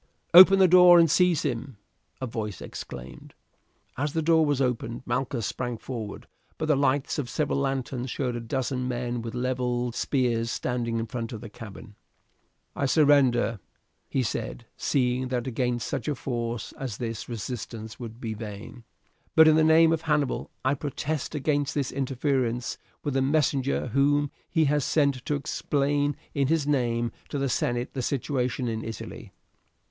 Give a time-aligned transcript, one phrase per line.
[0.33, 1.77] "Open the door and seize him,"
[2.19, 3.35] a voice exclaimed.
[3.99, 6.25] As the door was opened Malchus sprang forward,
[6.57, 11.05] but the lights of several lanterns showed a dozen men with levelled spears standing in
[11.05, 11.93] front of the cabin.
[12.75, 13.59] "I surrender,"
[14.09, 18.83] he said, seeing that against such a force as this resistance would be vain,
[19.35, 24.31] "but in the name of Hannibal I protest against this interference with the messenger whom
[24.49, 29.31] he has sent to explain, in his name, to the senate the situation in Italy."